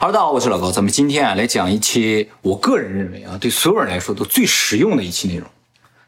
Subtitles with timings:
[0.00, 5.44] 哈喽大家好，我是老高，咱们今天啊来讲一期我个人认为啊对所有人来说都最实用的一期内容，《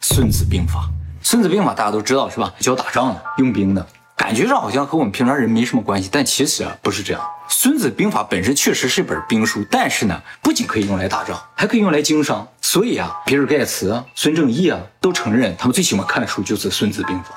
[0.01, 0.75] 孙子兵法》。
[1.29, 2.55] 《孙子兵法》大家都知道是吧？
[2.61, 3.85] 教打仗的，用兵的，
[4.17, 7.21] 感觉上好像和我们平常人没什么关系，但其实啊不是这样。
[7.49, 12.47] 《孙子兵法》本身确实是一本兵书，但是呢，不仅可以用来打仗，还可以用来经商。
[12.61, 17.31] 所以啊，比尔盖茨、孙正义啊都承认他们最喜欢看的书就是《孙子兵法》。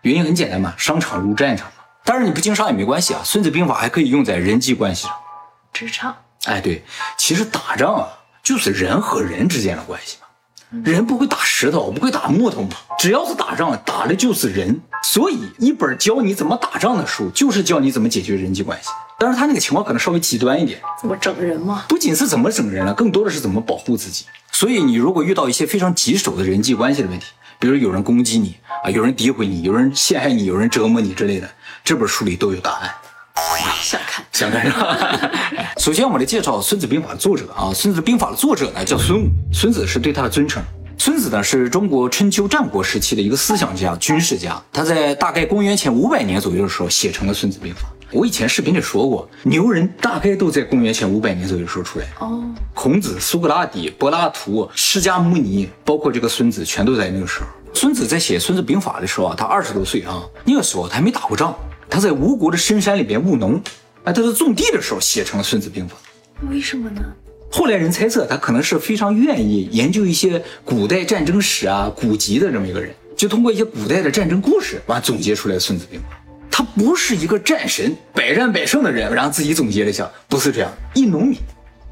[0.00, 1.84] 原因很简单嘛，商场如战场嘛。
[2.06, 5.14] 当然你不经商也没关系啊，《孙子兵法》还可以用在人际关系上。
[5.72, 6.82] 职场，哎，对，
[7.16, 8.08] 其实打仗啊，
[8.42, 10.26] 就是人和人之间的关系嘛。
[10.84, 12.70] 人不会打石头，不会打木头嘛。
[12.96, 14.80] 只要是打仗，打的就是人。
[15.02, 18.88] 所以，一本教你怎么打仗的书，就是教你怎么解决人际关系。
[19.18, 21.84] 但是他那个情况可能稍微极端一点，怎么整人嘛？
[21.88, 24.26] 不仅是怎么整人了，更多的是怎么保护自己。
[24.52, 27.26] 所以，你如果遇到一些非常棘手的人际关系的问题，
[27.58, 31.50] 比如有人攻击你啊，有人诋毁你，有人陷害你，有人折磨你之类的，
[31.82, 32.94] 这本书里都有答案。
[33.80, 35.30] 想看，想看是吧？
[35.78, 40.62] 首先，我们来介绍《孙子兵法》的作者啊，《孙子兵法》的作者呢叫孙武，孙子是对他的尊称。
[40.98, 47.80] 孙子呢是中国春秋战国时期的一个思想家、军事家，他在大概公元前五百年左右的时候写成了《孙子兵法》。
[48.12, 52.06] 我以前视频里说过，牛人大概都在公元前五百年左右时候出来。
[52.18, 57.46] 哦，孔子、苏格拉底、柏拉图、释迦牟尼，包括这个孙子，全都在那个时候。
[57.72, 61.54] 孙子在写《孙子兵法》的时候啊，他二十多岁啊，那个时候他还没打过仗。
[61.90, 63.60] 他在吴国的深山里边务农，
[64.04, 65.96] 哎，他在种地的时候写成了《孙子兵法》。
[66.48, 67.02] 为什么呢？
[67.50, 76.06] 后来人猜测他可能是非常愿意研究一些古代战争史啊、古籍的这么一个人，就通过一些古代的战争故事，完总结出来《孙子兵法》。
[76.48, 81.36] 他不是一个战神、百战百胜的人，然后自己总结了一下，不是这样，一农民。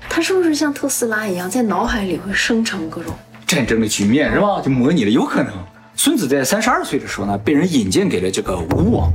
[0.09, 3.13] 他是不是像特斯拉一样，在脑海里会生成各种
[3.47, 4.61] 战争的局面，是吧？
[4.63, 5.53] 就模拟了，有可能。
[5.97, 9.13] 孙子在三十二岁的时候呢，被人引荐给了这个吴王。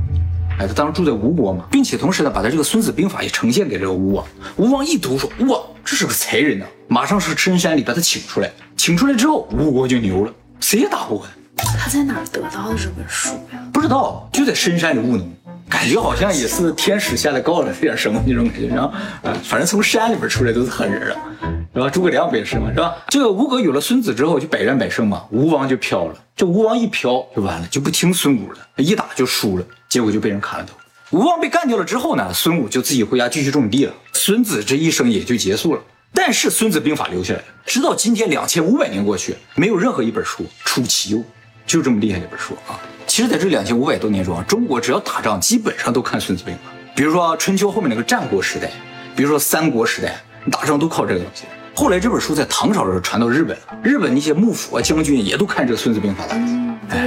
[0.58, 4.24] 哎，他当时住在吴国嘛，并且同时呢，把他这个《孙子兵法》也呈现给这个吴王。
[4.56, 8.50] 吴王一读说：“哇，这是个才人呐！”马上是深山里把他请出来。
[8.76, 11.64] 请出来之后，吴国就牛了，谁也打不过他。
[11.76, 13.58] 他在哪儿得到的这本书呀？
[13.72, 15.28] 不知道，就在深山里务农，
[15.68, 18.68] 感觉好像也是天使下来告了点什么那种感觉。
[18.68, 18.88] 然后，
[19.22, 21.16] 啊，反正从山里边出来都是狠人了，
[21.74, 21.90] 是吧？
[21.90, 22.94] 诸葛亮不也是吗，是吧？
[23.08, 25.24] 这个吴国有了孙子之后，就百战百胜嘛。
[25.30, 29.64] 吴王就飘了，这吴王一飘就完了，就不听孙武的，一打就输了。
[29.88, 30.74] 结果就被人砍了头。
[31.16, 33.94] 吴王被干掉了之后呢，孙武就自己回家继续种地了。
[34.12, 35.80] 孙子这一生也就结束了。
[36.12, 41.22] 但是《孙子兵法》留下来了，直到今天两千五百年过去，没有任何一本书出其右，
[41.66, 42.78] 就这么厉害一本书啊！
[43.14, 46.60] 其实，在这两千五百多年中啊，中国只要打仗，基本上都看《孙子兵法》。
[46.96, 48.68] 比如说春秋后面那个战国时代，
[49.14, 50.20] 比如说三国时代，
[50.50, 51.44] 打仗都靠这个东西。
[51.76, 56.24] 后来这本书在唐朝的时候传到日本，日本那些幕府啊将军也都看这个《孙子兵法》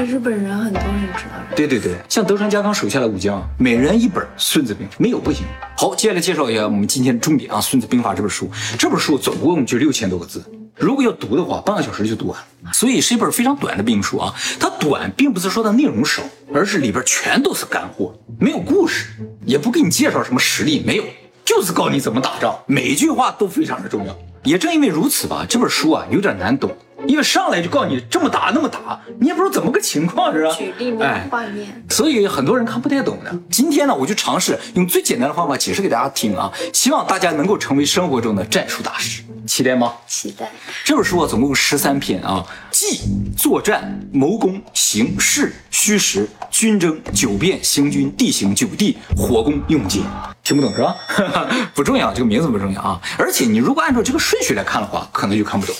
[0.05, 1.31] 日本人很多人知道。
[1.55, 5.45] 对对对，像德川家康手下的武将，每人一本《孙子兵法》，没有不行。
[5.75, 8.49] 好，接下来介绍一下我们今天的重点啊，《孙子兵法》这本书。
[8.77, 10.43] 这本书总共就六千多个字，
[10.75, 12.71] 如果要读的话，半个小时就读完了。
[12.73, 14.33] 所以是一本非常短的兵书啊。
[14.59, 16.21] 它短，并不是说它内容少，
[16.53, 19.07] 而是里边全都是干货，没有故事，
[19.45, 21.03] 也不给你介绍什么实力，没有，
[21.43, 24.15] 就是告诉你怎么打仗，每一句话都非常的重要。
[24.47, 26.72] 也正因为如此吧，这本书啊有点难懂。
[27.06, 30.52] 因为上来就告诉你这么打那么打，你也不知道怎么个情况，是吧？
[30.53, 33.40] 举例面画面，所以很多人看不太懂的。
[33.52, 39.22] 今天呢，我就尝试用最简单的方法解释给大家听啊，希望大家能够成为生活中的战术大师。
[39.47, 39.94] 期待吗？
[40.06, 40.52] 期待。
[40.84, 43.00] 这本书啊，总共十三篇啊，计、
[43.35, 50.03] 作战、谋攻、形势、虚实、军争、九变、行军、地形、九地、火攻、用计。
[50.44, 50.96] 听不懂是吧？
[51.74, 53.02] 不重要，这个名字不重要啊。
[53.18, 55.75] 而且你如果按照这个顺序来看的话，可能就看不懂。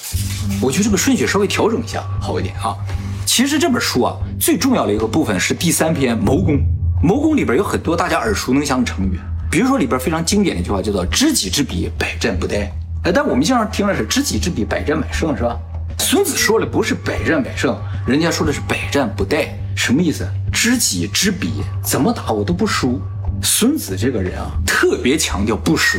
[0.62, 2.76] 我觉得这个顺序稍微调整一下好一点啊。
[3.26, 6.58] 其实这本书啊，最重要的一个部分是第三篇谋攻。
[7.04, 9.20] 谋攻里边有很多大家耳熟能详的成语，
[9.52, 12.68] 比如说里边非常经典的一句话叫做“知己知彼，百战不殆”。
[13.07, 15.57] 哎，但我们经常听的是“知己知彼，百战百胜”，是吧？
[15.97, 17.73] 孙子说的不是百战百胜，
[18.06, 19.47] 人家说的是百战不殆，
[19.78, 20.28] 什么意思？
[20.51, 23.01] 知己知彼，怎么打我都不输。
[23.41, 25.97] 孙子这个人啊，特别强调不输，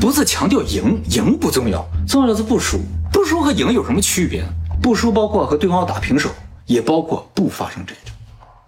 [0.00, 2.80] 不是强调赢，赢不重要，重要的是不输。
[3.12, 4.42] 不输和赢有什么区别？
[4.80, 6.30] 不输包括和对方打平手，
[6.64, 8.14] 也包括不发生战争。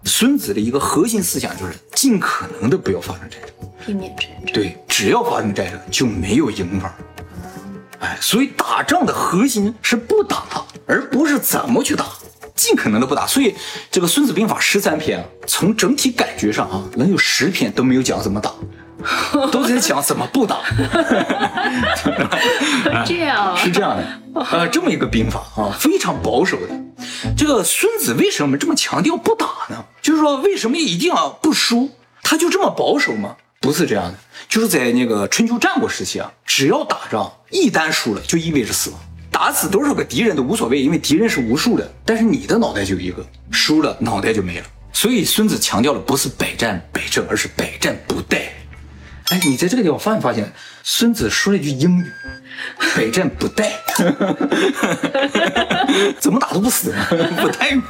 [0.03, 4.53] 孙子的一个核心思想就是尽可能的不要发生战争，避免战争。
[4.53, 6.93] 对，只要发生战争就没有赢法。
[8.03, 10.43] 哎，所以打仗的核心是不打，
[10.85, 12.05] 而不是怎么去打，
[12.53, 13.25] 尽可能的不打。
[13.25, 13.55] 所以
[13.89, 18.51] 这个《孙子兵法》十三篇，从整体感觉上啊，能有十篇都没有讲怎么打，
[19.51, 20.57] 都在讲怎么不打。
[23.07, 26.67] 这样 是这样的，呃，这么一个兵法啊，非常保守的。
[27.37, 29.85] 这个孙子为什么这么强调不打呢？
[30.01, 31.89] 就是说，为什么一定要不输？
[32.21, 33.37] 他就这么保守吗？
[33.63, 34.19] 不是这样的，
[34.49, 38.99] 就是在那个春秋战国时期啊，只要打仗一旦输了，就意味着死亡。
[39.31, 44.65] 打死多少个敌人都无所谓，因为敌人是无数的，但是你的脑袋就一个，输了脑袋就没了。
[44.91, 48.49] 所以孙子强调的不是百战百胜，而是百战不殆。
[49.29, 50.51] 哎，你在这个地方发没发现，
[50.83, 52.05] 孙子说了一句英语，
[52.95, 53.71] 百战不殆，
[56.19, 57.81] 怎么打都不死，不殆。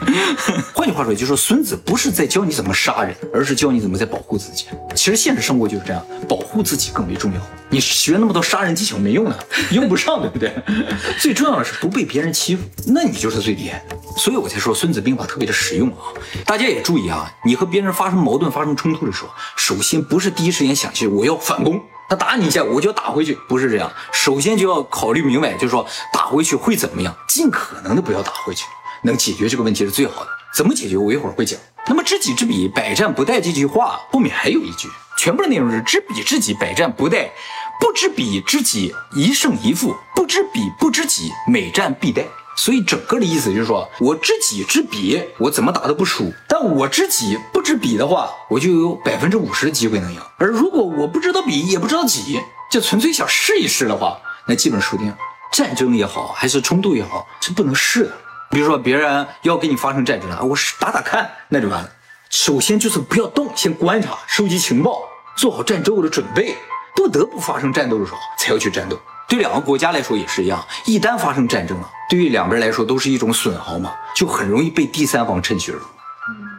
[0.73, 4.65] 换句话说，就是说孙子不是在教你怎么杀人，而是教你怎么在保护自己。
[4.95, 7.39] 其实现实生活就是这样，保护自己更为重要。
[7.69, 9.35] 你学那么多杀人技巧没用的，
[9.71, 10.53] 用不上，对不对？
[11.19, 13.83] 最重要的是不被别人欺负，那你就是最厉害。
[14.15, 16.13] 所以我才说《孙子兵法》特别的实用啊！
[16.45, 21.81] 大家也注意啊，你和别人发生矛盾、发生冲突的时候，首先不是第一时间想去我要反攻，
[22.13, 23.91] 他打你一下我就打回去，不是这样。
[24.11, 25.83] 首先就要考虑明白，就是说
[26.13, 28.65] 打回去会怎么样，尽可能的不要打回去，
[29.01, 30.29] 能解决这个问题是最好的。
[30.55, 30.95] 怎么解决？
[30.95, 31.59] 我一会儿会讲。
[31.87, 34.87] 那么知己知彼，百战不殆这句话后面还有一句，
[35.17, 37.31] 全部的内容是知彼知己，百战不殆。
[37.79, 42.23] 不知彼知己，一胜一负；不知彼不知己，每战必殆。
[42.55, 50.19] 所以整个的意思就是说，我知己知彼，我怎么打都不输；但我知己不知彼的话，我就有百分之五十的机会能赢。
[50.37, 52.39] 而如果我不知道彼，也不知道己，
[52.69, 55.13] 就纯粹想试一试的话，那基本输定。
[55.51, 58.11] 战争也好，还是冲突也好，是不能试的。
[58.49, 61.89] 比如说别人要跟你发生战争了，我试打打看，那就完了。
[62.29, 65.01] 首先就是不要动，先观察、收集情报，
[65.35, 66.55] 做好战争后的准备。
[66.95, 68.99] 不得不发生战斗的时候，才要去战斗。
[69.33, 75.81] 对两个国家来说也是一样，一旦发生战争了，对于两边来说都是一种损耗嘛，就很容易被第三方趁虚而入。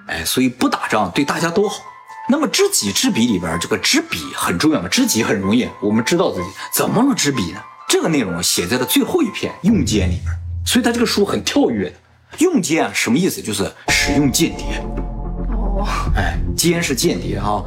[0.09, 1.85] 哎，所以不打仗对大家都好。
[2.29, 4.89] 那么知己知彼里边，这个知彼很重要嘛？
[4.89, 7.61] 知己很容易，我们知道自己怎么能知彼呢？
[7.87, 10.37] 这个内容写在了最后一篇《用间》里边，
[10.67, 11.97] 所以他这个书很跳跃的。
[12.39, 13.41] 用间啊，什么意思？
[13.41, 14.83] 就是使用间谍。
[16.17, 17.65] 哎，奸是间谍哈，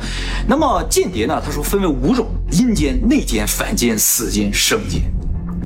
[0.48, 1.42] 那么间谍呢？
[1.44, 5.02] 他说分为五种：阴间、内奸、反间、死奸、生奸。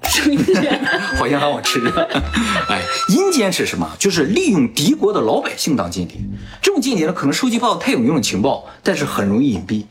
[0.03, 0.83] 生间，
[1.15, 1.79] 好像让我吃。
[2.67, 3.89] 哎，阴间是什么？
[3.99, 6.17] 就是利用敌国的老百姓当间谍。
[6.61, 9.85] 这种间谍呢，可能收集不到太有用的情报，但是很容易隐蔽。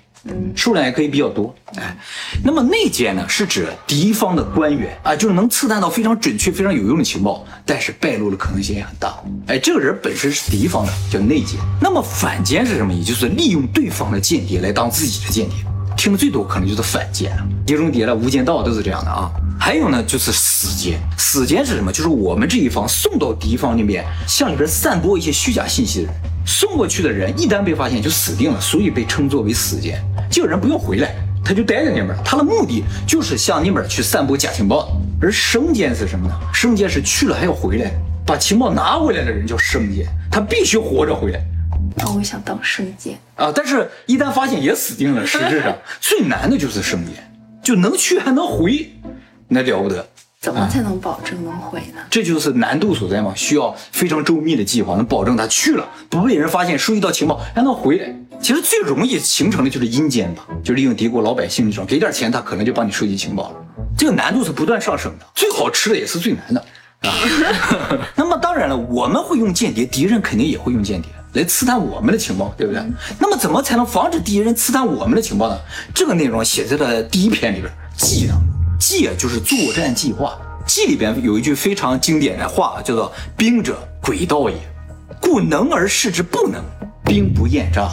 [0.54, 1.96] 数量也可以比较多，哎，
[2.44, 9.18] 那么内奸呢，是指敌方的官员啊，就是能刺探到非常准确、非常有用的情报，但是败露的可能性也很大。
[9.46, 11.58] 哎，这个人本身是敌方的，叫内奸。
[11.80, 12.92] 那么反间是什么？
[12.92, 15.56] 也就是利用对方的间谍来当自己的间谍。
[16.00, 17.30] 听的最多可能就是反奸，
[17.66, 19.30] 碟中谍了，无间道都是这样的啊。
[19.60, 20.98] 还有呢，就是死奸。
[21.18, 21.92] 死奸是什么？
[21.92, 26.14] 就是我们这一方送到敌方那边，向里边散播一些虚假信息的人。
[26.46, 30.02] 送过去的人一旦被发现就死定了，所以被称作为死奸。
[30.30, 31.14] 这个人不用回来，
[31.44, 34.88] 他就待在那边，他的目的就是向那边去散播假情报。
[35.20, 36.34] 而生奸是什么呢？
[36.50, 37.92] 生奸是去了还要回来，
[38.24, 41.44] 把情报拿回来的人叫生奸，他必须活着回来。
[42.02, 45.26] 那我想当生奸啊，但是一旦发现也死定了。
[45.26, 47.14] 实质上 最难的就是生奸，
[47.62, 48.90] 就能去还能回，
[49.48, 50.06] 那了不得。
[50.40, 52.00] 怎么才能保证能回呢？
[52.08, 58.14] 这就是难度所在嘛，需要非常周密的计划，能保证他去了不被人发现，收集到情报还能回来。
[58.40, 63.56] 其实最容易形成的就是阴间吧，就利用敌国老百姓这种，给点钱他可能就帮你收集情报了。
[63.98, 66.64] 这个难度是不断上升的，最好吃的也是最难的
[67.02, 67.12] 啊。
[68.16, 72.82] 那么当然了，我们会用间谍，敌人肯定也会用间谍来刺探我们的情报，对不对？
[73.18, 75.58] 那么怎么才能防止敌人刺探我们的情报呢？
[75.94, 78.46] 这个内容写在了第一篇里边，计当中。
[78.78, 80.36] 计啊，就是作战计划。
[80.66, 84.56] 计里边有一句非常经典的话，叫做“兵者，诡道也，
[85.20, 86.62] 故能而示之不能，
[87.04, 87.90] 兵不厌诈。”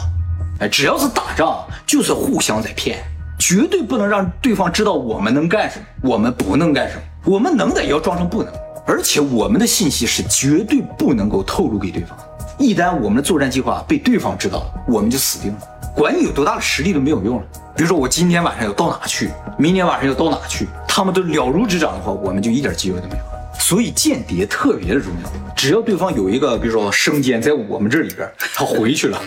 [0.60, 2.98] 哎，只要是打仗，就是互相在骗，
[3.38, 7.02] 绝对不能让对方知道我们能干什么，我们不能干什么。
[7.24, 8.52] 我们能的也要装成不能，
[8.88, 12.18] 而且我们的信息是绝对不能够透露给对方。
[12.58, 15.58] 一旦我们的作战计划被对方知道了，我们就死定了。
[15.94, 17.42] 管你有多大的实力都没有用了。
[17.76, 19.28] 比如说我今天晚上要到哪去，
[19.58, 23.22] 明天晚上要到哪去，他们都了如指掌的话，我们就一点机会都没有。
[23.60, 25.30] 所以间谍特别的重要。
[25.54, 29.20] 只要对方有一个，比如说生间在我们这里边，他回去了，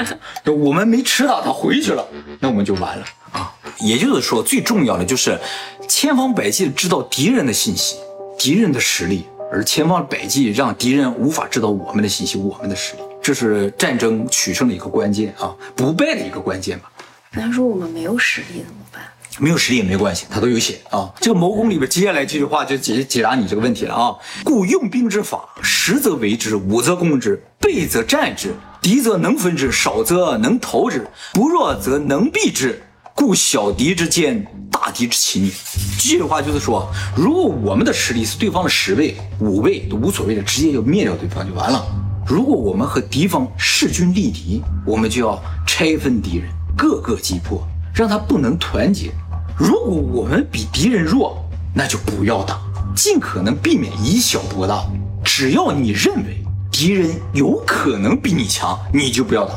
[0.46, 2.02] 我们没吃到，他回去了，
[2.40, 3.52] 那我们就完了啊。
[3.78, 5.38] 也就是说，最重要的就是
[5.86, 7.96] 千方百计的知道敌人的信息、
[8.38, 13.02] 敌人的实力，而千方百计让敌人无法知道我们的信息、我们的实力。
[13.22, 16.90] 这是战争取胜的一个关键啊，不败的一个关键吧。
[17.34, 19.02] 那说我们没有实力怎么办？
[19.38, 21.10] 没有实力也没关系，他都有写啊。
[21.20, 24.14] 这个谋攻里边接下来这句话就解解答你这个问题了啊。
[24.44, 32.82] 故用兵之法，实则为之，武则攻之，备则战之，敌则能分之，少则能投之，不弱则能避之。
[33.14, 34.44] 故小敌之坚，
[34.84, 35.52] 大敌之奇逆。
[35.96, 41.86] 这句话就是说，如果我们的实力是对方的十倍、五倍都无所谓的，直接就灭掉对方就完了。
[42.26, 49.12] 如果我们和敌方势均力敌，我们就要拆分敌人，各个击破，让他不能团结。
[49.56, 52.58] 如果我们比敌人弱，那就不要打，
[52.96, 54.84] 尽可能避免以小博大。
[55.24, 59.54] 只要你认为敌人有可能比你强，你就不要打，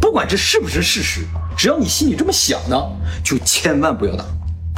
[0.00, 2.82] 不管这是不是事实，只要你心里这么想呢，
[3.22, 4.24] 就千万不要打，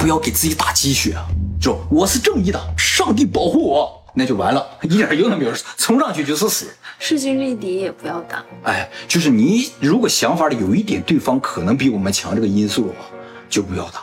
[0.07, 1.27] 不要给自己打鸡血啊！
[1.59, 6.67] 就我是正义的，上帝保护我，那就完了，一点用都没有，冲上去就是死。
[6.97, 8.41] 势均力敌也不要打。
[8.63, 13.05] 哎，就是你如果想法里有一点对方可能比我们强这个因素的话，
[13.49, 14.01] 就不要打。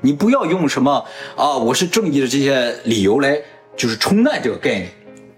[0.00, 3.36] 你不要用什么啊，我是正义的这些理由来
[3.76, 4.88] 就是冲淡这个概念，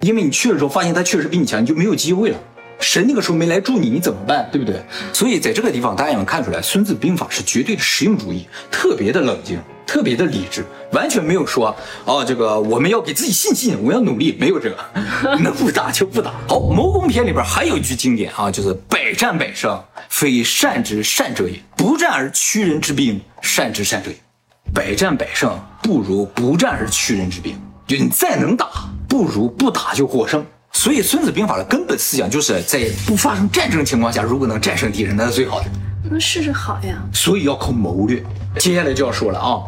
[0.02, 2.38] 因为你去的时候发现他确实比你强，你就没有机会了。
[2.80, 4.46] 神那个时候没来助你，你怎么办？
[4.52, 4.78] 对不对？
[5.10, 11.74] 所以在这个地方，大家也能看出来，《孙子兵法》是绝对的实用主义，特别的冷静，特别的理智，完全没有说
[12.04, 14.76] 哦，这个我们要给自己信心，我要努力，没有这个，
[15.38, 16.32] 能不打就不打。
[16.48, 24.16] 好，《谋攻篇》里边还有一句经典啊，就是“百战百胜，非善之善者也；不战而屈人之兵，善之善者也。”
[24.74, 28.66] 百战百胜不如不战而屈人之兵，就你再能打，
[29.08, 30.44] 不如不打就获胜。
[30.72, 35.66] 所以《孙子兵法》的根本思想就是在不发生战争情况下，如果能战胜敌人，那是最好的。
[36.10, 37.02] 那试试好呀。
[37.14, 38.22] 所以要靠谋略。
[38.58, 39.62] 接下来就要说了啊，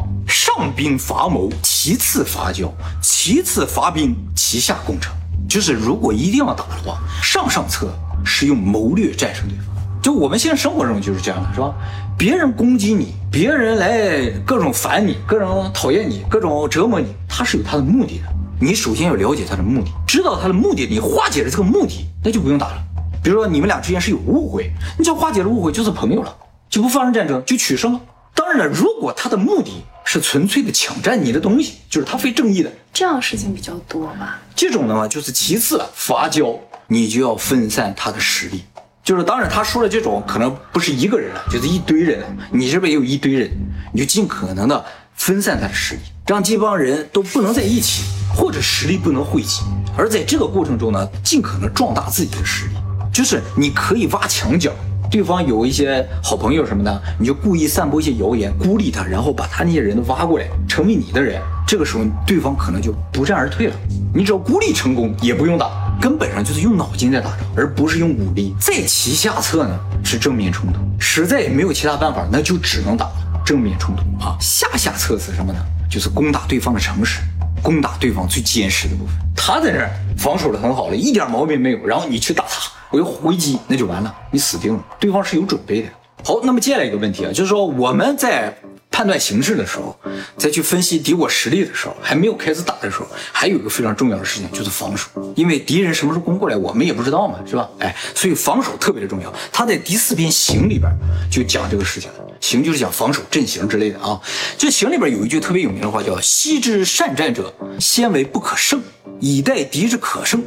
[0.58, 2.68] 上兵伐谋，其次伐交，
[3.00, 5.14] 其次伐兵，其下攻城。
[5.48, 7.88] 就是如果一定要打的话，上上策
[8.24, 9.66] 是用谋略战胜对方。
[10.02, 11.72] 就我们现在生活中就是这样的，是吧？
[12.18, 18.24] 别人攻击你，别人来各种烦你，各种讨厌你，各种折磨你，他是有他的目的的。
[18.60, 22.82] 你首先要了解他的目的，知道他的目的，你化解了这个目的，那就不用打了。
[23.22, 26.36] 比如说你们俩之间是有误会，你只要化解了误会，就是朋友了，
[26.68, 28.00] 就不发生战争，就取胜了。
[28.38, 34.38] 当然了，如果他的目的是纯粹的抢占你的东西，就是他非正义的，这样的事情比较多吧。
[34.54, 38.62] 这种的话就是其次了，伐交你就要分散他的实力，
[39.02, 43.50] 就是当然他说的这种可能不是一个人了，就是一堆人了，你这边也有一堆人，
[43.92, 44.84] 你就尽可能的
[45.16, 48.04] 分散他的实力，让这帮人都不能在一起。
[48.36, 49.62] 或者实力不能汇集，
[49.96, 52.74] 而在这个过程中呢，尽可能壮大自己的实力。
[53.10, 54.70] 就是你可以挖墙脚，
[55.10, 61.40] 对方有一些好朋友什么的，你就故意散播一些谣言，孤立他，然后把他那些人都挖过来，成为你的人。
[61.66, 63.74] 这个时候，对方可能就不战而退了。
[64.14, 68.54] 你只要孤立成功，也不用打，根本上就是用脑筋在打仗，而不是用武力。
[68.58, 70.80] 在其下策呢，是正面冲突。
[70.98, 73.10] 实在也没有其他办法，那就只能打
[73.44, 74.36] 正面冲突啊。
[74.40, 75.58] 下下策是什么呢？
[75.90, 77.20] 就是攻打对方的城池。
[77.60, 81.84] 攻打对方最坚实的部分，他在这儿防守的很好了，一点毛病没有。
[81.84, 84.84] 然后你去打他，我一回击，那就完了，你死定了。
[84.98, 85.88] 对方是有准备的。
[86.24, 88.56] 好，那么接下来一个问题啊，就是说我们在。
[88.90, 89.96] 判断形势的时候，
[90.36, 97.68] 再去分析敌我实力的时候，还没有开始打的时候，还有一个非常重要的事情就是防守，因为敌人什么时候攻过来，我们也不知道嘛，是吧？
[97.78, 99.32] 哎，所以防守特别的重要。
[99.52, 100.90] 他在第四篇行里边
[101.30, 104.20] 就讲这个事情了，行就是讲防守阵型之类的啊。
[104.56, 108.82] 这行里边有一句特别有名的话，叫“昔之善战者，先为不可胜，
[109.20, 110.42] 以待敌之可胜。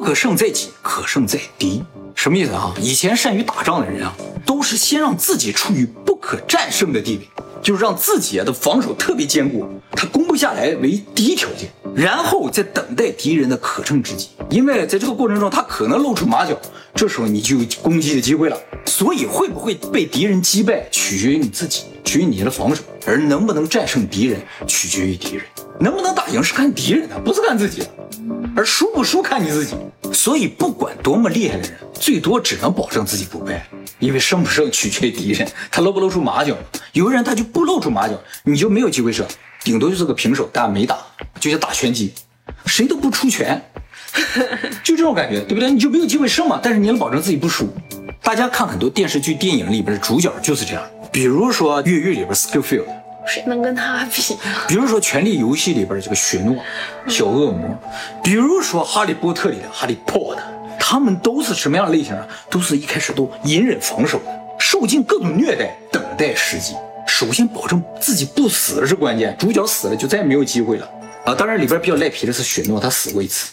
[0.00, 1.84] 不可胜在己，可胜在敌。”
[2.16, 2.72] 什么意思啊？
[2.80, 4.16] 以前善于打仗的人啊，
[4.46, 7.28] 都是先让自己处于不可战胜的地位。
[7.60, 14.30] 就是让自己的防守特别坚固，他攻不下来为第一条件，然后再等待敌人的可乘之机。
[14.48, 16.58] 因为在这个过程中，他可能露出马脚，
[16.94, 18.58] 这时候你就有攻击的机会了。
[18.86, 25.44] 所以会不会被敌人击败，取决于你自己，取决于你的防守；而能不能战胜敌人，取决于敌人。
[25.78, 27.86] 能不能打赢是看敌人的，不是看自己的。
[28.54, 29.74] 而输不输看你自己。
[30.12, 33.66] 所以不管多么厉害的人，最多只能保证自己不败。
[33.98, 36.56] 因为胜不胜取决于敌人，他露不露出马脚。
[36.92, 38.14] 有的人他就不露出马脚，
[38.44, 39.26] 你就没有机会胜，
[39.62, 40.98] 顶多就是个平手，大家没打，
[41.38, 42.12] 就像打拳击，
[42.66, 43.62] 谁都不出拳，
[44.82, 45.70] 就这种感觉，对不对？
[45.70, 46.58] 你就没有机会胜嘛。
[46.62, 47.68] 但是你能保证自己不输。
[48.22, 52.86] 大家看很多电视剧、电影里边的主角就是这样，比如说《越狱》里边 Skillfield，
[53.26, 54.36] 谁能跟他比？
[54.68, 56.56] 比如说《权力游戏》里边的这个雪诺，
[57.08, 57.78] 小恶魔，
[58.22, 60.42] 比如说《哈利波特》里的哈利波特。
[60.82, 62.26] 他们都是什么样的类型啊？
[62.50, 66.74] 都是一开始都隐忍防守的，受尽各种虐待，等待时机。
[67.06, 70.90] 首先保证自己不死是关键，主角死了就再也没有机会了
[71.24, 71.34] 啊！
[71.34, 73.52] 当然里边比较赖皮的是雪诺，他死过一次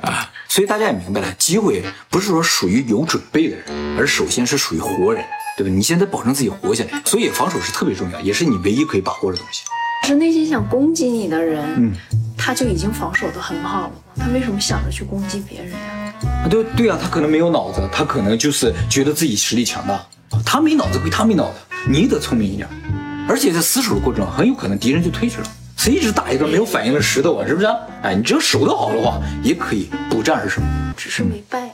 [0.00, 0.30] 啊。
[0.48, 5.22] 所以大家也明白了，机会不是说属于有准备的人，而首先是属于活人，
[5.62, 5.76] 对吧？
[5.76, 9.62] 你现在保证自己活下来，所以防守是特别重要，也是你唯一可以把握的东西。
[10.06, 11.92] 是那些想攻击你的人，嗯，
[12.36, 13.90] 他就已经防守的很好了。
[14.16, 16.14] 他为什么想着去攻击别人呀？
[16.44, 20.00] 啊，对对啊，他可能没有脑子，他可能就是觉得自己实力强大。
[20.44, 22.66] 他没脑子归他没脑子，你得聪明一点。
[23.28, 25.46] 而且在死守的过程中，很有可能敌人就退去了。
[25.76, 27.46] 谁一直打一个没有反应的石头啊？
[27.46, 27.66] 是不是？
[28.02, 30.62] 哎，你只要守得好的话，也可以不战而胜。
[30.96, 31.69] 只是没败。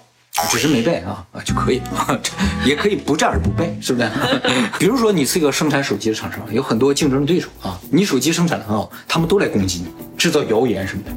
[0.50, 1.81] 只是没背啊啊就可以，
[2.64, 4.09] 也可以不战而不败，是不是？
[4.78, 9.87] 比如说你是一个生产手机的厂商，有很多竞争对手啊，你手机生产的很好，他们都来攻击你，
[10.19, 11.11] 制造谣言什么的。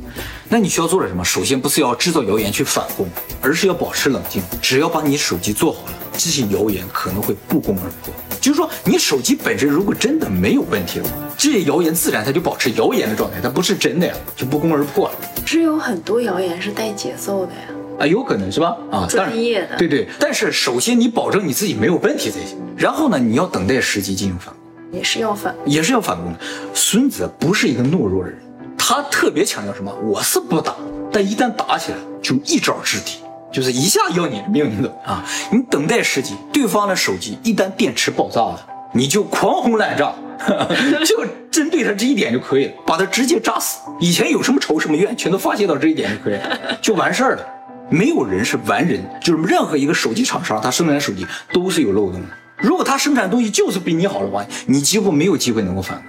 [0.48, 1.24] 那你需要做点什么？
[1.24, 3.08] 首先不是要制造谣言去反攻，
[3.42, 4.42] 而是要保持冷静。
[4.62, 8.14] 只要把你手机做好了，这些谣言可能会不攻而破。
[8.40, 15.16] 就是说，你手机本身如果真的没有问题的话，这些谣言自然它就保持谣言的状态，它不是真的呀，就不攻而破了。
[15.46, 17.60] 是有很多谣言是带节奏的呀。
[18.00, 18.76] 啊，有可能是吧？
[18.92, 20.08] 啊，专业的，对对。
[20.20, 26.40] 但是首先你保证你自己没有问题才行，然后呢，你要等待时机进行反攻，也是要反，也是要反攻的。
[26.74, 28.40] 孙子不是一个懦弱的人，
[28.78, 29.94] 他特别强调什么？
[30.04, 30.74] 我是不打，
[31.12, 33.20] 但一旦打起来就一招制敌，
[33.52, 35.26] 就是一下要你的命，你懂啊？
[35.52, 40.14] 你等待时机，对方的手机一旦电池爆炸了，你就狂轰滥炸，
[41.06, 43.80] 就针对他这一点就可以了，把他直接炸死。
[44.00, 47.46] 以前有什么仇什么怨，全都发泄到这一点就可以了，就完事儿了。
[47.90, 52.28] 没有人是完人，就是任何一个手机厂商，他生产手机都是有漏洞的。
[52.58, 56.06] 如果他生产的东西就是比你好的话，你几乎没有机会能够反攻。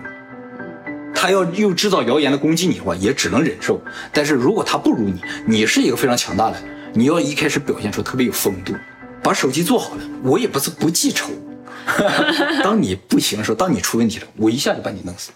[1.14, 3.80] 他要又制造谣言的攻击你的话，也只能忍受。
[4.12, 6.56] 但是如果他不如你，你是一个非常强大的，
[6.92, 8.74] 你要一开始表现出特别有风度，
[9.22, 10.02] 把手机做好了。
[10.22, 11.30] 我也不是不记仇，
[12.64, 15.30] 当你不行的时候，当你出问题了，我一下就把你弄死。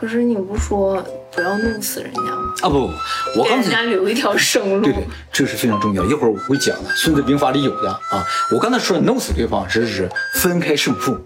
[0.00, 2.54] 可是你不说不要弄死人家吗？
[2.62, 4.82] 啊不不，我刚才人家留一条生路。
[4.82, 6.02] 对对，这是非常重要。
[6.06, 8.24] 一会儿我会讲的，《孙子兵法》里有的啊。
[8.50, 11.18] 我刚才说的弄死对方，只是分开胜负，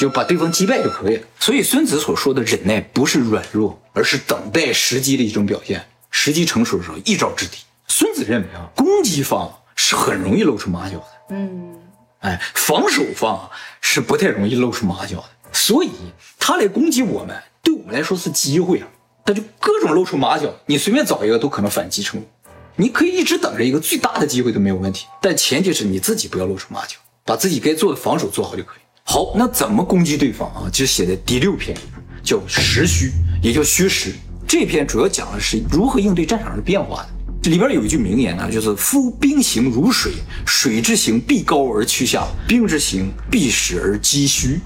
[0.00, 1.22] 就把对方击败就可以了。
[1.38, 5.84] 所以孙子所说的忍耐不是软弱，而是等待时机的一种表现。
[6.10, 7.58] 时机成熟的时候一招制敌。
[7.86, 11.04] 孙子认为啊，攻击方是很容易露出马脚的。
[11.30, 11.78] 嗯，
[12.18, 13.48] 哎，防守方
[13.80, 15.24] 是不太容易露出马脚的。
[15.52, 15.90] 所以
[16.36, 17.40] 他来攻击我们。
[17.62, 18.88] 对我们来说是机会啊，
[19.24, 22.28] 他就各种露出马脚，你随便找一个都可能反击成功。
[22.74, 28.80] 你可以一直等着一个最大的机会都没有问题，但前提是你自己不要露出马脚，把自己该做的防守做好就可以。
[29.04, 30.70] 好，那怎么攻击对方啊？
[30.72, 31.76] 就写在第六篇，
[32.24, 34.12] 叫实虚，也叫虚实。
[34.48, 37.08] 这篇主要讲的是如何应对战场上的变化的。
[37.42, 40.12] 这里边有一句名言呢，就是夫兵行如水，
[40.46, 44.60] 水之行必高而趋下，兵之行必实而击虚。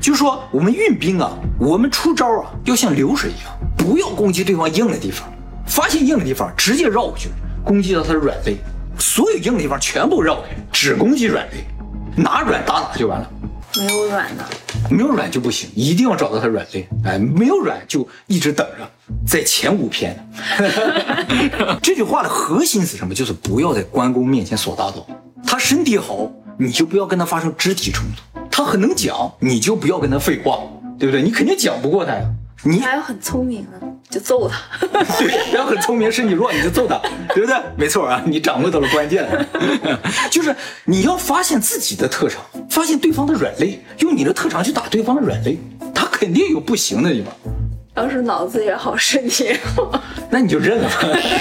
[0.00, 5.28] 就说我们运兵啊，我们出招啊，要像流水一样，不要攻击对方硬的地方，
[5.66, 7.28] 发现硬的地方直接绕过去，
[7.62, 8.56] 攻击到他的软肋，
[8.98, 11.64] 所有硬的地方全部绕开，只攻击软肋，
[12.16, 13.30] 哪软打哪就完了。
[13.76, 14.44] 没有软的，
[14.90, 16.88] 没有软就不行，一定要找到他软肋。
[17.04, 18.90] 哎，没有软就一直等着，
[19.24, 20.16] 在前五篇。
[21.80, 23.14] 这句话的核心是什么？
[23.14, 25.06] 就是不要在关公面前耍大刀，
[25.46, 28.29] 他身体好，你就不要跟他发生肢体冲突。
[28.60, 30.60] 他很能讲，你就不要跟他废话，
[30.98, 31.22] 对不对？
[31.22, 32.20] 你肯定讲不过他呀。
[32.62, 34.60] 你还要很聪明呢，就揍他。
[35.18, 37.00] 对，然后很聪明，身体弱，你就揍他，
[37.34, 37.56] 对不对？
[37.74, 39.26] 没错啊，你掌握到了关键，
[40.30, 45.58] 就是你要发现自己的特长，发现对方的软肋，用你的特长去打对方的软肋，
[45.94, 47.32] 他肯定有不行的地方。
[48.00, 50.90] 要是脑子也好，身体也好，那你就认了。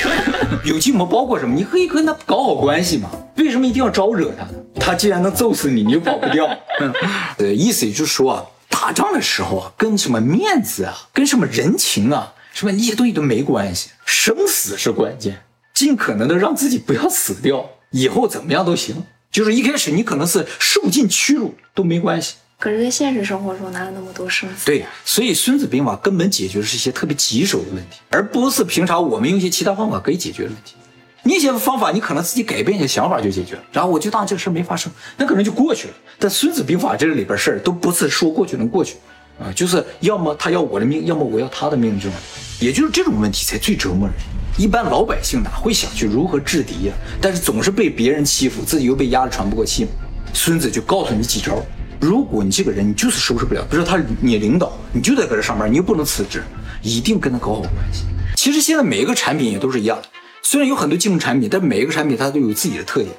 [0.65, 1.55] 有计谋包括什么？
[1.55, 3.09] 你可以跟他搞好关系嘛？
[3.37, 4.59] 为什么一定要招惹他呢？
[4.75, 6.45] 他既然能揍死你，你就跑不掉。
[7.39, 15.41] 呃，意思也就是说啊，打仗的时候啊，跟什么面子啊，跟什么人情啊，什么那些东西都没关系，生死是关键。
[15.73, 19.05] 尽可能的让自己不要死掉，以后怎么样都行。
[19.31, 22.35] 就是一开始你可能是受尽屈辱都没关系。
[22.59, 24.65] 可是，在现实生活中哪有那么多生死？
[24.65, 30.75] 对，所以《孙子兵法》根本解决的是一些特别棘手的问题，而不是平常我们用一些其他方法可以解决的问题。
[31.23, 35.93] 你一些方法，你可能自己改变一下想法就解决了，然后我就当这个事儿没发生，那可能就过去了。
[36.19, 38.97] 但《孙子兵法》这里边事儿都不是说过去能过去
[39.39, 42.13] 啊，就是要么他要我的命，要么我要他的命，这种，
[42.59, 44.13] 也就是这种问题才最折磨人。
[44.57, 46.93] 一般老百姓哪会想去如何制敌呀？
[47.21, 49.87] 但是总是被别人欺负，自己又被压得喘不过气。
[50.33, 51.63] 孙子就告诉你几招。
[51.99, 56.41] 如果你这个人你就是收拾不了，比如说他你领导，你就在搁这上班，你又不能辞职，
[56.81, 58.03] 一定跟他搞好关系。
[58.35, 60.07] 其实现在每一个产品也都是一样的，
[60.41, 63.13] 虽然有很多竞争产品，但每一个产品它都有自己的特点。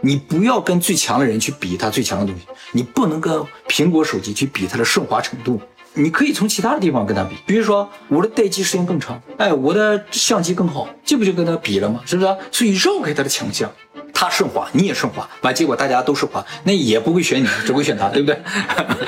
[0.00, 5.60] 你不要跟最强的人去比他最强的东西，你不能跟苹果手机去比它的顺滑程度，
[5.94, 12.00] 你可以从其他的地方跟他比，比如说我的待机时间更长，哎，我的相机更好，这不就跟他比了吗？
[12.04, 12.36] 是不是？
[12.52, 13.68] 所以绕开他的强项。
[14.20, 18.36] 他顺滑，你也顺滑，完结果大家都顺滑，那也不会选你， 只会选他，对不对？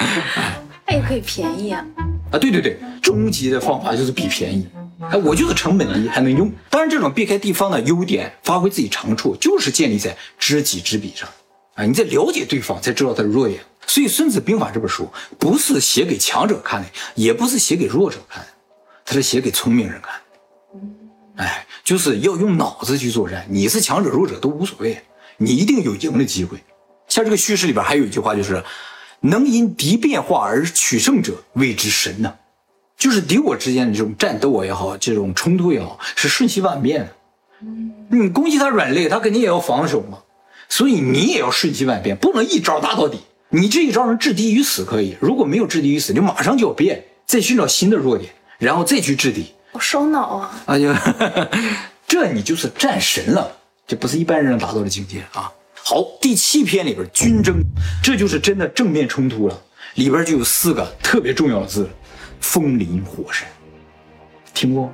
[0.86, 1.84] 那也可以便宜啊！
[2.30, 4.64] 啊，对对对，终极的方法就是比便宜。
[5.00, 6.48] 哎，我就是成本低还能用。
[6.68, 11.28] 当然，这种避开地方的优点，发挥自己长处，就是建立在知己知彼上。
[11.74, 13.58] 啊，你在了解对方，才知道他的弱点。
[13.88, 18.48] 所以，《孙子兵法》这本书不是写给强者看的，也不是写给弱者看的，
[19.04, 20.19] 它是写给聪明人看的。
[21.40, 23.46] 哎，就是要用脑子去作战。
[23.48, 25.02] 你是强者弱者都无所谓，
[25.38, 26.58] 你一定有赢的机会。
[27.08, 28.62] 像这个叙事里边还有一句话，就是
[29.20, 32.34] 能因敌变化而取胜者，谓之神呢。
[32.98, 37.08] 就是敌我之间的这种战斗也好，这种冲突也好，是瞬息万变的。
[38.10, 40.18] 你攻击他软肋，他肯定也要防守嘛。
[40.68, 43.18] 所以你也要瞬息万变，不能一招打到底。
[43.48, 49.54] 你这一招能置敌于死可以，如果没有置敌于死，就马上就要变，再寻找新的弱点，然后再去置敌。
[49.72, 50.62] 好烧脑啊！
[50.66, 50.92] 啊，就
[52.06, 53.50] 这你就是战神了，
[53.86, 55.50] 这不是一般人能达到的境界啊。
[55.82, 57.56] 好，第七篇里边军争，
[58.02, 59.62] 这就是真的正面冲突了，
[59.94, 61.88] 里边就有四个特别重要的字：
[62.40, 63.48] 风林火山。
[64.52, 64.92] 听过？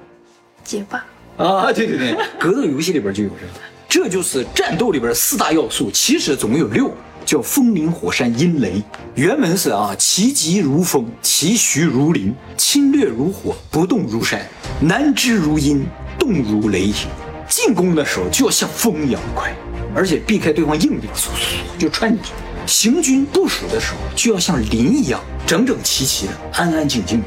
[0.62, 1.05] 结巴
[1.37, 3.53] 啊，对对对，格斗游戏里边就有这个，
[3.89, 6.93] 这就是战斗里边四大要素，其实总共有六，
[7.25, 8.83] 叫风林火山阴雷。
[9.15, 14.47] 原文是啊，其疾如风，其徐如林，侵略如火，不动如山，
[14.81, 15.87] 南之如阴，
[16.19, 17.09] 动如雷霆。
[17.49, 19.55] 进攻的时候就要像风一样快，
[19.95, 22.33] 而且避开对方硬兵，嗖嗖就穿进去；
[22.67, 27.23] 行军部署的时候就要像林一样整整齐齐的、安安静静。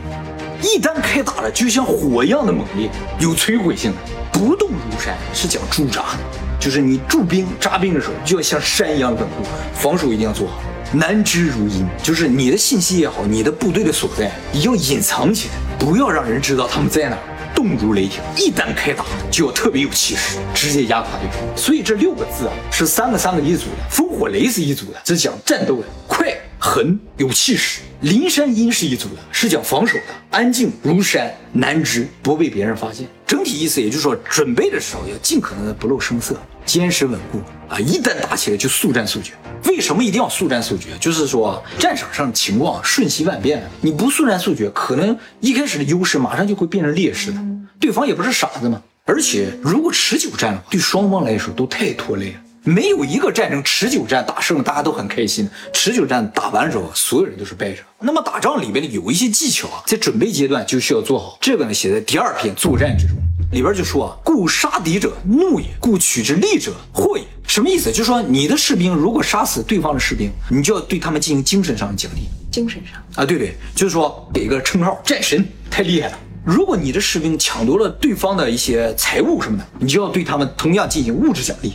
[0.61, 2.87] 一旦开打了，就像火一样的猛烈，
[3.19, 3.97] 有摧毁性的。
[4.31, 6.19] 不动如山是讲驻扎的，
[6.59, 10.61] 就是你驻兵扎兵的时候就要像山一样稳固，防守一定要做好。
[10.91, 14.31] 南之如阴，就是你的信息也好，你的部队的所在
[14.61, 17.17] 要隐藏起来，不要让人知道他们在哪。
[17.55, 21.57] 动如雷霆，一旦开打就要特别有气势，直接压垮对方。
[21.57, 27.81] 所以这六个字啊，是三个三个一组的，风火雷是一组的，只讲战斗的，快、狠、有气势。
[28.01, 33.05] 林山阴是一组的，是讲防守的，安静如山，难知不被别人发现。
[33.27, 36.33] 整体意思也就是说，准备的时候要尽可能的不露声色，
[36.65, 37.77] 坚实稳固啊！
[37.77, 39.33] 一旦打起来就速战速决。
[39.65, 40.91] 为什么一定要速战速决？
[40.97, 47.37] 就是说战场上情况瞬息万变，你不速战速决，可能一开始的优势马上就会变成劣势的。
[47.81, 48.81] 对方也不是傻子嘛。
[49.03, 52.39] 而且如果持久战的话，对双方来说都太拖累了。
[52.69, 55.49] 没有一个战争持久战打胜，大家都很开心。
[55.73, 57.81] 持久战打完之后，所有人都是败者。
[57.99, 61.35] 那么打仗里边呢，有一些技巧啊，在准备阶段就需要做好。
[61.41, 63.17] 这个呢，写在第二篇作战之中，
[63.53, 67.23] 里边就说啊，故杀敌者怒也，故取之利者祸也。
[67.47, 67.91] 什么意思？
[67.91, 72.27] 就是说你的士兵如果杀死对方的士兵，你就要对他们进行精神上的奖励。
[72.51, 76.19] 精神上啊，对对，就是说给个称号，战神，太厉害了。
[76.45, 81.73] 如果你的士兵抢夺了对方的一些财物什么的，你就要对他们同样进行物质奖励。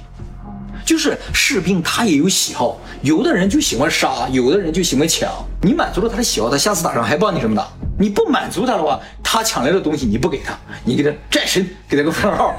[0.85, 5.29] 就是士兵他也有喜好，有的人就喜欢杀，有的人就喜欢抢。
[5.63, 7.67] 你满足了他的喜好，他下次打仗还帮你什么打。
[7.99, 10.53] 你不满足他的话，他抢来的东西你不给他，
[10.85, 12.55] 你给他战神，给他个封号，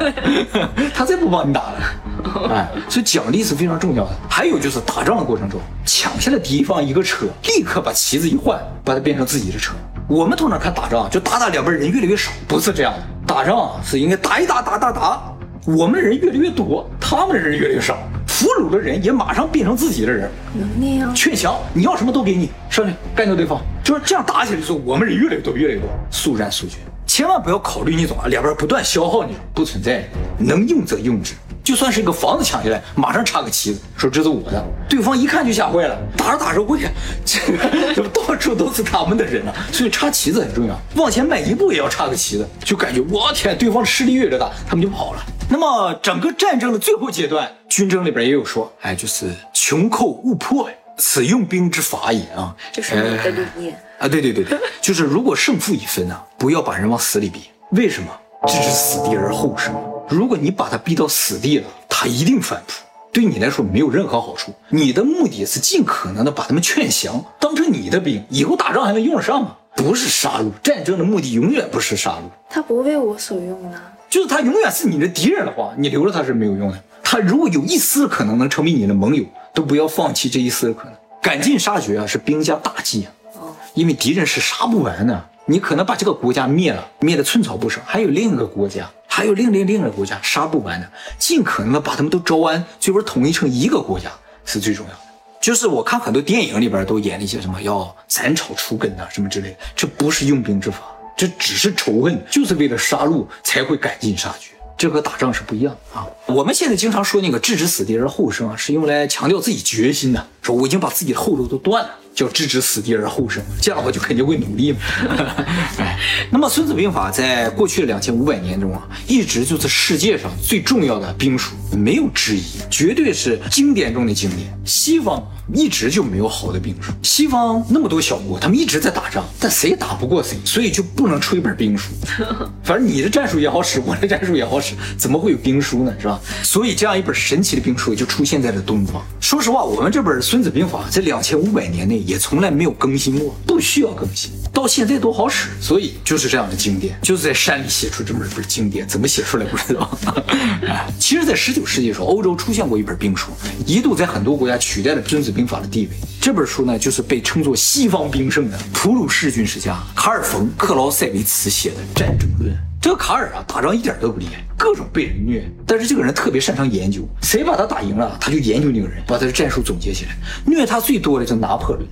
[0.96, 2.50] 他再不帮你打了。
[2.50, 4.12] 哎，所以奖励是非常重要的。
[4.30, 9.74] 还有就是打仗的过程中，抢下了敌方一个车，立刻把旗子一换，把它变成自己的车。
[10.08, 13.00] 我们通常看打仗，就打打两边人越来越少，不是这样的。
[13.28, 15.22] 打仗是应该打一打，打打打，
[15.66, 17.98] 我们人越来越多，他们的人越来越少。
[18.36, 21.16] 俘虏的人也马上变成自己的人，能那样？
[21.16, 30.04] 劝降，你要什么都给你，上去干掉对方，就是这样打起来的时候，我们人越来越多，越来越多，速战速决，千万不要考虑那种啊两边不断消耗那种，不存在，
[30.38, 31.34] 能用则用之。
[31.66, 36.92] 就算是一个房子抢下来，马上插个旗子，说这是我的，对方一看就吓坏了，打着打着，我天，
[37.26, 37.58] 这个
[37.96, 39.54] 怎么到处都是他们的人啊？
[39.74, 45.20] 所以插旗子很重要，往前迈一步也要插个旗子，就感觉我天，对方的势力越来越大，他们就跑了。
[45.50, 52.56] 那么整个战争的最后阶段，军争里边也有说，哎，就是穷寇勿破呀，此用兵之法也啊。
[52.72, 54.08] 这是你的理念啊？
[54.08, 57.50] 对对对对， 就是如果胜负已分呢，不要把人往死里逼。
[57.72, 58.08] 为什么？
[58.48, 59.74] 置之死地而后生。
[60.10, 62.74] 如果你把他逼到死地了，他一定反扑，
[63.12, 64.54] 对你来说没有任何好处。
[64.70, 69.56] 你的目的是尽可能的把他们劝降，当成你的兵，以后打仗还能用得上吗？
[69.76, 72.30] 不是杀戮，战争的目的永远不是杀戮。
[72.50, 73.82] 他不为我所用呢。
[74.10, 76.82] 就是他永远是你的敌人的话，你留着他是没有用的。
[77.04, 80.94] 他如果有一丝可能能成为你的盟友，都不要放弃这一丝的可能。
[81.22, 83.12] 赶尽杀绝啊，是兵家大忌啊。
[83.40, 85.30] 哦，因为敌人是杀不完的。
[85.48, 90.92] 你可能把这个国家灭了，灭的寸草不生，还有另一个国家，还有另另另一个国家杀不完的。
[91.20, 94.10] 尽可能的把他们都招安，最后统一成一个国家
[94.44, 95.00] 是最重要的。
[95.40, 100.80] 就是我看很多电影里边都演那些什么要斩草除根啊什么之类的，这不是用兵之法。
[101.16, 106.08] 这只是仇恨，就是为了杀戮才会赶尽杀绝，这和打仗是不一样啊。
[106.26, 114.78] 我们现在经常说那个置之死地而后生啊，是用来强调自己决心的，说我已经把自己的后路都断了，叫置之死地而后生，这样的话就肯定会努力嘛。
[115.80, 115.98] 哎，
[116.30, 124.56] 那么《孙子兵法》在过去的两千五百年中啊，一直就是世界上最重要的兵书，没有之一，绝对是经典中的经典。
[124.64, 126.92] 西方一直就没有好的兵书。
[127.02, 131.90] 西方那么多小国，他们一直在打仗，但谁也打不过谁，所以就不能出一本兵书。
[132.64, 135.94] 反正你的战术也好使，我的战术也好使，怎么会有兵书呢？
[136.00, 136.20] 是吧？
[136.44, 139.04] 所以这样一本神奇的兵书就出现在了东方。
[139.20, 145.48] 说实话，我们这本《孙孙子兵法》在两千五百年内也从来没有更新过，不需要更新，到现在都好使。
[145.62, 149.98] 所以就是这样的经典，就是在山里写出这么一本经典，怎么写出来不知道。
[151.00, 153.32] 其实，在十九世纪的时候，欧洲出现过一本兵书，
[153.66, 155.92] 一度在很多国家取代了《孙子兵法》的地位。
[156.20, 162.52] 这本书呢，就是被称作西方兵圣的普鲁士军事家卡尔·冯·克劳塞维茨写的《战争论》。
[162.86, 170.12] 这个卡尔啊，打仗一点都不厉害，各种被人虐，但是这个人特别擅长研究，谁把他打赢了，他就研究那个人，把他的战术总结起来。
[170.46, 171.84] 虐他最多的就拿破仑。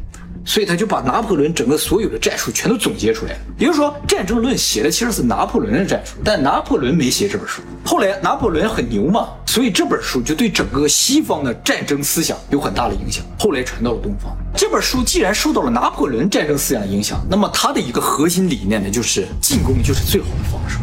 [0.45, 3.39] 所以他就把拿破仑整个所有的战术全都总结出来了。
[3.57, 7.61] 也就是说，《战争论》写的其实是拿破仑的战术，但拿破仑没写这本书。
[7.85, 13.23] 后来拿破仑很牛嘛，所以这本书就对整个西方的战争思想有很大的影响。
[13.39, 14.35] 后来传到了东方。
[14.55, 20.79] 这本书既然受到了拿破仑战争思想的影响，那么它的一个核心理念呢，就是进攻就是最好的防守。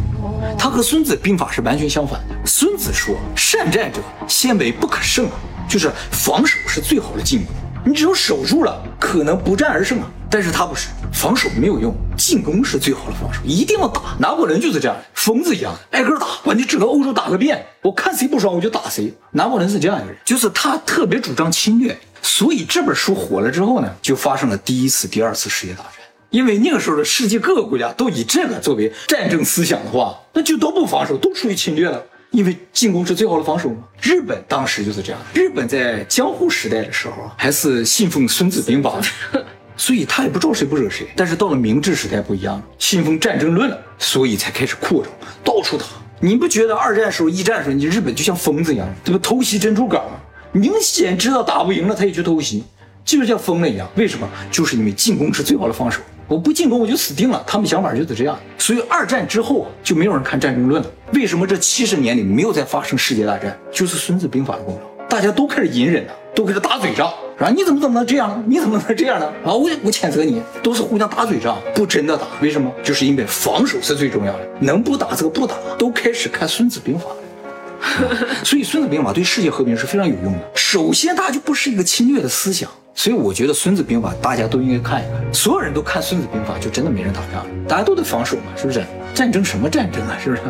[0.57, 2.35] 它和孙子兵法是完全相反的。
[2.45, 5.27] 孙子说：“善战者先为不可胜，
[5.69, 10.07] 就是防守是最好的进攻。”你只有守住了，可能不战而胜啊。
[10.29, 14.15] 但是他不是，防守没有用，进攻是最好的防守，一定要打。
[14.19, 17.65] 拿破仑就是这样，疯子一样，挨个打，把你整个欧洲打个遍。
[17.81, 19.11] 我看谁不爽，我就打谁。
[19.31, 21.99] 拿破仑是这样一个人，就是他特别主张侵略。
[22.21, 25.93] 所以这本书火了之后呢，就发生了第一次、第二次世界大战。
[26.29, 32.01] 因为那个时候的世界各个国家都以这个作为战争思想的话，那就都不防守，都属于侵略了。
[32.31, 33.83] 因为进攻是最好的防守嘛。
[34.01, 35.21] 日本当时就是这样。
[35.33, 38.99] 日本在江户时代的时候还是信奉《孙子兵法》
[39.33, 39.45] 的，
[39.77, 41.07] 所以他也不招谁不惹谁。
[41.15, 45.11] 但是到了明治时代不一样了，信奉战争论了，所以才开始扩张，
[45.43, 45.85] 到处打。
[46.19, 49.19] 你不觉得二战时候、一战时候，你日本就像疯子一样，对吧？
[49.21, 50.03] 偷袭珍珠港，
[50.51, 52.63] 明显知道打不赢了，他也去偷袭，
[53.03, 53.89] 就是像疯了一样。
[53.95, 54.29] 为什么？
[54.51, 55.99] 就是因为进攻是最好的防守。
[56.31, 60.89] 我不进攻我就死定了，他们想法就是这样，所以二战之后就没有人看战争论了。
[61.13, 63.53] 为什么这七十年里没有再发生世界大战？
[63.69, 67.49] 就是孙子兵法的功劳，大家都开始隐忍了，都开始打嘴仗，是吧？
[67.53, 68.41] 你怎么怎么能这样呢？
[68.47, 69.25] 你怎么能这样呢？
[69.43, 72.25] 啊，我我谴责你，都是互相打嘴仗，不真的打。
[72.41, 72.71] 为什么？
[72.81, 77.07] 就是因为防守是最重要的，能不打则不打，都开始看孙子兵法。
[78.43, 80.39] 所以孙子兵法对世界和平是非常有用的。
[80.55, 82.69] 首先，它就不是一个侵略的思想。
[82.93, 85.33] 所以我觉得《孙子兵法》大家都应该看一看。
[85.33, 88.83] 所有人都看《孙子兵法》，就真的没人打仗了，大家都得防守嘛，是不是？
[89.13, 90.41] 战争什么战争啊，是不是？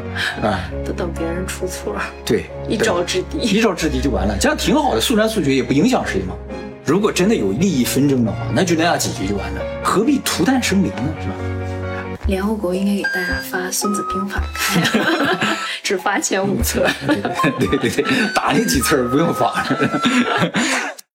[0.46, 6.34] 啊， 都等别人出错，对， 一招制敌，一招制敌就完了，这样挺好的，速战速决也不影响谁嘛。
[6.84, 11.13] 如果真的有利益纷争的话，那就那样解决就完了，何必涂炭生灵呢？
[11.22, 11.34] 是吧？
[12.28, 14.41] 联合国应该给大家发《孙子兵法》
[14.84, 15.58] 看，
[15.91, 16.88] 只发前五次。
[17.60, 19.54] 对对对，打那几次不用发。